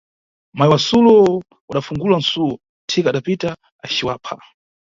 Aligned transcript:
Mayi 0.57 0.71
wasulo 0.73 1.13
wadafungula 1.67 2.17
suwo, 2.29 2.53
thika 2.89 3.07
adapita 3.09 3.49
aciwapha. 3.85 4.35